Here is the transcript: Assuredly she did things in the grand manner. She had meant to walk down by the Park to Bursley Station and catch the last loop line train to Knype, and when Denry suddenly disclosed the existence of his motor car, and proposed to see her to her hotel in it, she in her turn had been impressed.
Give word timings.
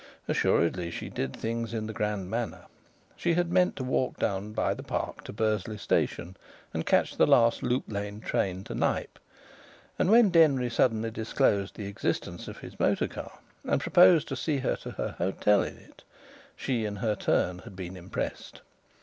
Assuredly 0.27 0.89
she 0.89 1.09
did 1.09 1.31
things 1.35 1.75
in 1.75 1.85
the 1.85 1.93
grand 1.93 2.27
manner. 2.27 2.65
She 3.15 3.35
had 3.35 3.51
meant 3.51 3.75
to 3.75 3.83
walk 3.83 4.17
down 4.17 4.51
by 4.51 4.73
the 4.73 4.81
Park 4.81 5.23
to 5.25 5.31
Bursley 5.31 5.77
Station 5.77 6.35
and 6.73 6.87
catch 6.87 7.15
the 7.17 7.27
last 7.27 7.61
loop 7.61 7.83
line 7.87 8.19
train 8.19 8.63
to 8.63 8.73
Knype, 8.73 9.19
and 9.99 10.09
when 10.09 10.31
Denry 10.31 10.71
suddenly 10.71 11.11
disclosed 11.11 11.75
the 11.75 11.85
existence 11.85 12.47
of 12.47 12.57
his 12.57 12.79
motor 12.79 13.07
car, 13.07 13.37
and 13.63 13.79
proposed 13.79 14.27
to 14.29 14.35
see 14.35 14.57
her 14.57 14.75
to 14.77 14.89
her 14.89 15.11
hotel 15.19 15.61
in 15.61 15.77
it, 15.77 16.03
she 16.55 16.83
in 16.83 16.95
her 16.95 17.13
turn 17.15 17.59
had 17.59 17.75
been 17.75 17.95
impressed. 17.95 18.61